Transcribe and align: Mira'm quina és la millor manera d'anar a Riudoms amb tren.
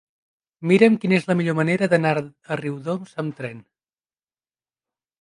Mira'm 0.71 0.95
quina 1.03 1.15
és 1.17 1.27
la 1.33 1.35
millor 1.41 1.57
manera 1.61 1.91
d'anar 1.93 2.15
a 2.23 2.59
Riudoms 2.65 3.15
amb 3.27 3.39
tren. 3.41 3.65